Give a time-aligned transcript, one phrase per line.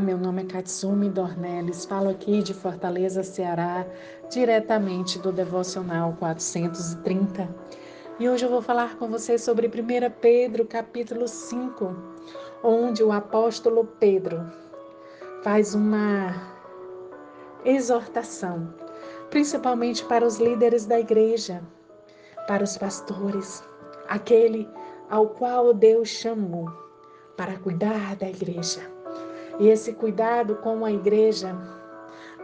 [0.00, 3.86] Meu nome é Katsumi Dornelles, falo aqui de Fortaleza, Ceará,
[4.28, 7.48] diretamente do Devocional 430.
[8.18, 9.70] E hoje eu vou falar com vocês sobre 1
[10.20, 11.94] Pedro, capítulo 5,
[12.62, 14.44] onde o apóstolo Pedro
[15.42, 16.34] faz uma
[17.64, 18.74] exortação,
[19.30, 21.62] principalmente para os líderes da igreja,
[22.48, 23.62] para os pastores,
[24.08, 24.68] aquele
[25.08, 26.68] ao qual Deus chamou
[27.36, 28.93] para cuidar da igreja.
[29.58, 31.56] E esse cuidado com a igreja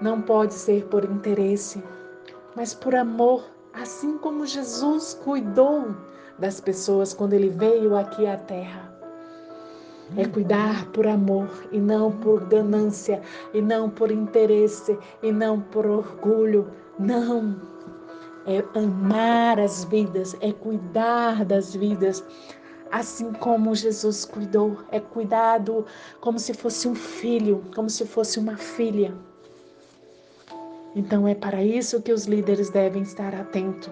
[0.00, 1.82] não pode ser por interesse,
[2.54, 5.94] mas por amor, assim como Jesus cuidou
[6.38, 8.90] das pessoas quando ele veio aqui à terra.
[10.16, 13.22] É cuidar por amor e não por ganância,
[13.54, 16.68] e não por interesse, e não por orgulho.
[16.98, 17.56] Não.
[18.46, 22.24] É amar as vidas, é cuidar das vidas,
[22.90, 25.86] assim como Jesus cuidou, é cuidado
[26.20, 29.14] como se fosse um filho, como se fosse uma filha.
[30.94, 33.90] Então é para isso que os líderes devem estar atentos.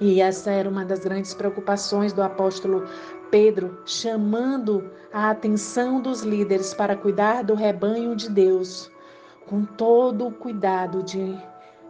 [0.00, 2.84] E essa era uma das grandes preocupações do apóstolo
[3.30, 8.90] Pedro, chamando a atenção dos líderes para cuidar do rebanho de Deus,
[9.46, 11.36] com todo o cuidado de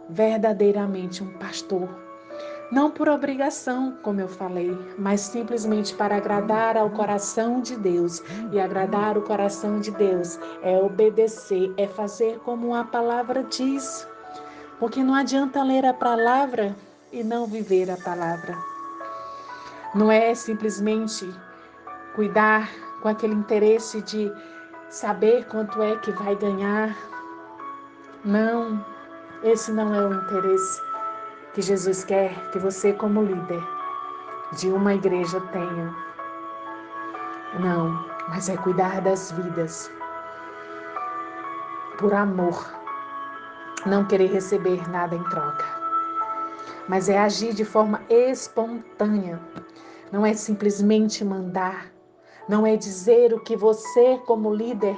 [0.09, 2.08] verdadeiramente um pastor
[2.71, 8.21] não por obrigação, como eu falei, mas simplesmente para agradar ao coração de Deus.
[8.51, 14.07] E agradar o coração de Deus é obedecer, é fazer como a palavra diz.
[14.79, 16.75] Porque não adianta ler a palavra
[17.11, 18.55] e não viver a palavra.
[19.95, 21.27] Não é simplesmente
[22.15, 22.69] cuidar
[23.01, 24.31] com aquele interesse de
[24.89, 26.95] saber quanto é que vai ganhar.
[28.23, 28.85] Não,
[29.43, 30.88] esse não é o interesse
[31.59, 33.61] que Jesus quer que você, como líder
[34.53, 35.93] de uma igreja, tenha.
[37.59, 39.91] Não, mas é cuidar das vidas.
[41.97, 42.65] Por amor,
[43.85, 45.65] não querer receber nada em troca,
[46.87, 49.37] mas é agir de forma espontânea,
[50.13, 51.87] não é simplesmente mandar,
[52.47, 54.97] não é dizer o que você, como líder,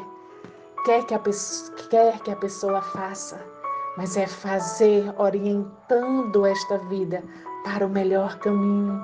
[0.85, 3.60] quer que a pessoa, quer que a pessoa faça
[3.97, 7.23] mas é fazer orientando esta vida
[7.63, 9.03] para o melhor caminho,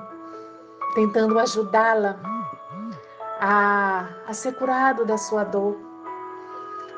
[0.94, 2.18] tentando ajudá-la
[3.40, 5.76] a, a ser curado da sua dor,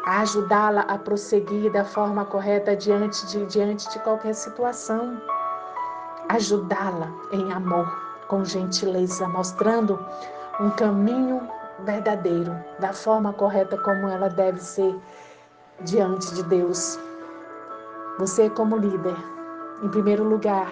[0.05, 5.21] a ajudá-la a prosseguir da forma correta diante de, diante de qualquer situação,
[6.29, 7.87] ajudá-la em amor,
[8.29, 9.99] com gentileza, mostrando
[10.61, 11.47] um caminho
[11.81, 14.95] verdadeiro, da forma correta como ela deve ser
[15.83, 16.99] diante de Deus.
[18.21, 19.17] Você, como líder,
[19.83, 20.71] em primeiro lugar,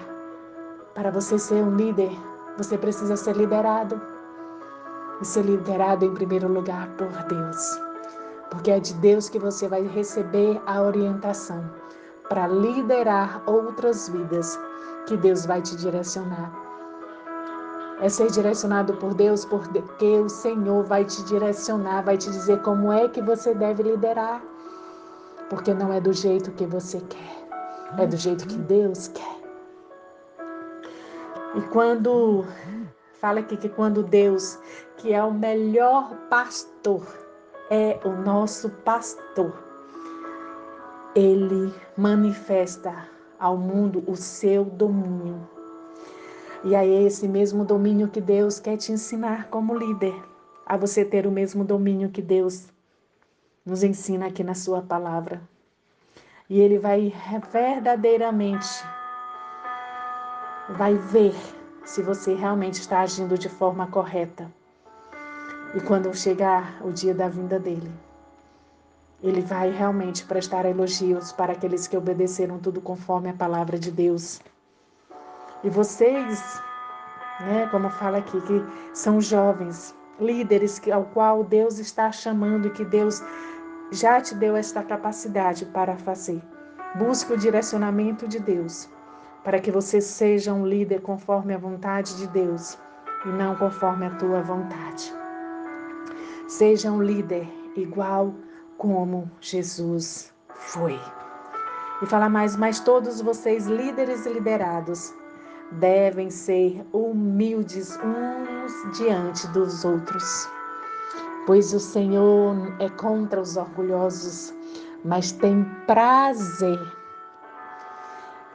[0.95, 2.11] para você ser um líder,
[2.59, 3.99] você precisa ser liderado.
[5.19, 7.81] E ser liderado em primeiro lugar por Deus.
[8.51, 11.65] Porque é de Deus que você vai receber a orientação
[12.29, 14.61] para liderar outras vidas
[15.07, 16.53] que Deus vai te direcionar.
[18.03, 22.93] É ser direcionado por Deus, porque o Senhor vai te direcionar, vai te dizer como
[22.93, 24.43] é que você deve liderar.
[25.51, 27.39] Porque não é do jeito que você quer
[27.97, 29.39] é do jeito que Deus quer.
[31.57, 32.45] E quando
[33.21, 34.59] fala aqui que quando Deus,
[34.99, 37.03] que é o melhor pastor,
[37.71, 39.53] é o nosso pastor,
[41.15, 43.09] ele manifesta
[43.39, 45.49] ao mundo o seu domínio.
[46.65, 50.15] E aí é esse mesmo domínio que Deus quer te ensinar como líder,
[50.67, 52.69] a você ter o mesmo domínio que Deus
[53.65, 55.41] nos ensina aqui na sua palavra.
[56.49, 57.13] E ele vai
[57.53, 58.69] verdadeiramente
[60.71, 61.35] vai ver
[61.85, 64.51] se você realmente está agindo de forma correta.
[65.75, 67.91] E quando chegar o dia da vinda dele,
[69.23, 74.41] ele vai realmente prestar elogios para aqueles que obedeceram tudo conforme a palavra de Deus.
[75.65, 76.63] E vocês,
[77.41, 82.85] né, como fala aqui, que são jovens, líderes ao qual Deus está chamando e que
[82.85, 83.23] Deus
[83.91, 86.43] já te deu esta capacidade para fazer.
[86.97, 88.89] Busque o direcionamento de Deus,
[89.45, 92.79] para que você seja um líder conforme a vontade de Deus
[93.25, 95.13] e não conforme a tua vontade.
[96.47, 97.47] Seja um líder
[97.77, 98.35] igual
[98.77, 100.99] como Jesus foi.
[102.03, 105.13] E fala mais, mas todos vocês, líderes e liderados,
[105.73, 110.49] devem ser humildes uns diante dos outros
[111.49, 114.55] pois o Senhor é contra os orgulhosos,
[115.03, 116.79] mas tem prazer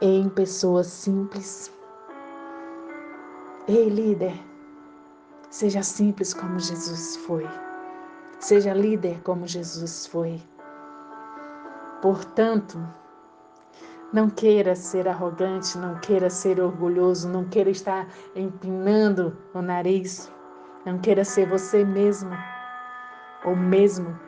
[0.00, 1.72] em pessoas simples.
[3.66, 4.40] Ei, líder,
[5.50, 7.44] seja simples como Jesus foi.
[8.38, 10.40] Seja líder como Jesus foi.
[12.00, 12.78] Portanto,
[14.12, 18.06] não queira ser arrogante, não queira ser orgulhoso, não queira estar
[18.36, 20.30] empinando o nariz,
[20.86, 22.53] não queira ser você mesmo
[23.44, 24.18] ou mesmo.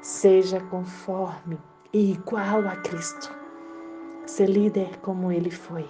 [0.00, 1.58] Seja conforme
[1.92, 3.34] e igual a Cristo.
[4.26, 5.86] Ser líder como ele foi.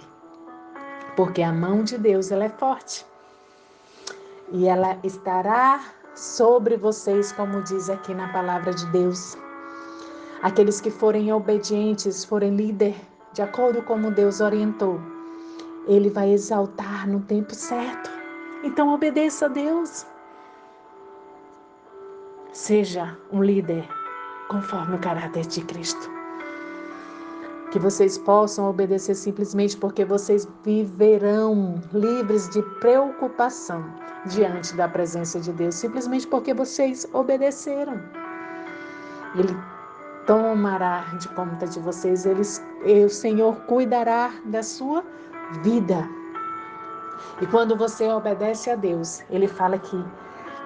[1.15, 3.05] Porque a mão de Deus ela é forte.
[4.51, 5.81] E ela estará
[6.13, 9.37] sobre vocês, como diz aqui na palavra de Deus.
[10.41, 12.95] Aqueles que forem obedientes, forem líder,
[13.33, 14.99] de acordo com como Deus orientou,
[15.87, 18.09] Ele vai exaltar no tempo certo.
[18.63, 20.05] Então obedeça a Deus.
[22.55, 23.85] Seja um líder
[24.47, 26.09] conforme o caráter de Cristo.
[27.69, 33.83] Que vocês possam obedecer simplesmente porque vocês viverão livres de preocupação
[34.27, 38.01] diante da presença de Deus, simplesmente porque vocês obedeceram.
[39.37, 39.53] Ele
[40.25, 42.65] tomará de conta de vocês, eles,
[43.05, 45.03] o Senhor cuidará da sua
[45.61, 46.07] vida.
[47.41, 50.01] E quando você obedece a Deus, Ele fala que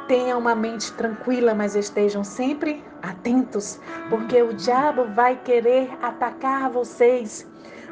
[0.10, 3.80] tenha uma mente tranquila, mas estejam sempre atentos,
[4.10, 7.48] porque o diabo vai querer atacar vocês.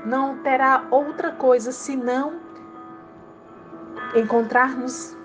[0.05, 2.41] Não terá outra coisa senão
[4.13, 5.15] encontrar-nos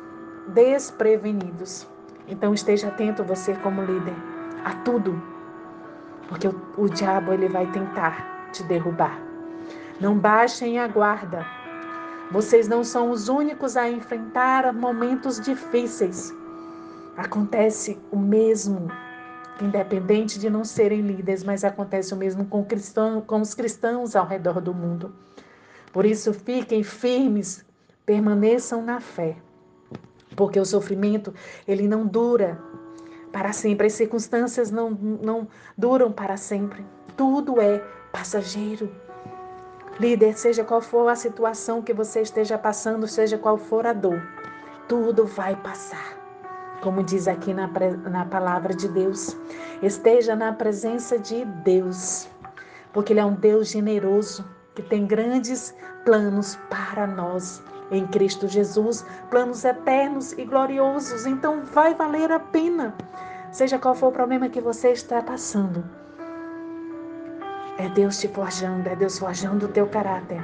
[0.46, 1.88] desprevenidos.
[2.28, 4.14] Então esteja atento você como líder
[4.64, 5.32] a tudo
[6.32, 9.20] porque o, o diabo ele vai tentar te derrubar.
[10.00, 11.46] Não baixem a guarda.
[12.30, 16.34] Vocês não são os únicos a enfrentar momentos difíceis.
[17.16, 18.88] Acontece o mesmo,
[19.60, 24.26] independente de não serem líderes, mas acontece o mesmo com, cristão, com os cristãos ao
[24.26, 25.14] redor do mundo.
[25.92, 27.64] Por isso, fiquem firmes,
[28.06, 29.36] permaneçam na fé,
[30.34, 31.34] porque o sofrimento
[31.68, 32.58] ele não dura
[33.30, 33.88] para sempre.
[33.88, 36.84] As circunstâncias não, não duram para sempre.
[37.14, 37.78] Tudo é
[38.10, 38.90] passageiro.
[40.00, 44.22] Líder, seja qual for a situação que você esteja passando, seja qual for a dor,
[44.88, 46.21] tudo vai passar.
[46.82, 47.70] Como diz aqui na,
[48.10, 49.36] na palavra de Deus,
[49.80, 52.28] esteja na presença de Deus,
[52.92, 54.44] porque Ele é um Deus generoso
[54.74, 55.72] que tem grandes
[56.04, 57.62] planos para nós
[57.92, 61.24] em Cristo Jesus, planos eternos e gloriosos.
[61.24, 62.92] Então vai valer a pena,
[63.52, 65.84] seja qual for o problema que você está passando.
[67.78, 70.42] É Deus te forjando, é Deus forjando o teu caráter,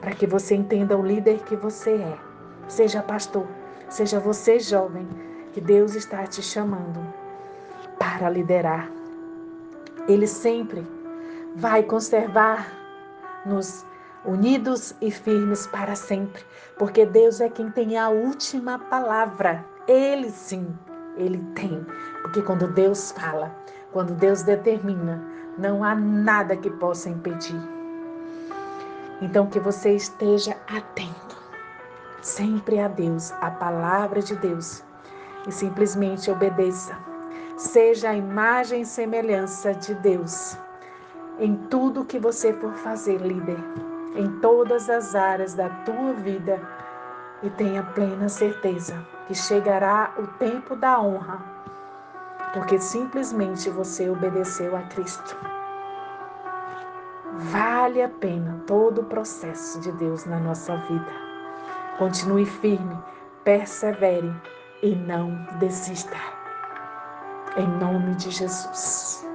[0.00, 2.18] para que você entenda o líder que você é.
[2.66, 3.46] Seja pastor,
[3.88, 5.06] seja você jovem,
[5.56, 7.00] que Deus está te chamando
[7.98, 8.90] para liderar.
[10.06, 10.86] Ele sempre
[11.54, 13.86] vai conservar-nos
[14.22, 16.44] unidos e firmes para sempre,
[16.76, 19.64] porque Deus é quem tem a última palavra.
[19.88, 20.76] Ele sim,
[21.16, 21.86] ele tem.
[22.20, 23.50] Porque quando Deus fala,
[23.92, 25.24] quando Deus determina,
[25.56, 27.58] não há nada que possa impedir.
[29.22, 31.34] Então que você esteja atento
[32.20, 34.84] sempre a Deus, a palavra de Deus,
[35.46, 36.96] e simplesmente obedeça.
[37.56, 40.56] Seja a imagem e semelhança de Deus
[41.38, 43.58] em tudo que você for fazer, líder
[44.16, 46.60] em todas as áreas da tua vida
[47.42, 51.38] e tenha plena certeza que chegará o tempo da honra,
[52.54, 55.36] porque simplesmente você obedeceu a Cristo.
[57.34, 61.26] Vale a pena todo o processo de Deus na nossa vida.
[61.98, 62.96] Continue firme,
[63.44, 64.34] persevere
[64.82, 66.16] e não desista.
[67.56, 69.26] Em nome de Jesus.